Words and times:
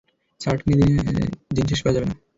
Shirt 0.41 0.59
কিনে 0.63 0.85
দিন 1.55 1.65
শেষ 1.71 1.79
করা 1.81 1.93
যাবে 1.95 2.07
না। 2.09 2.15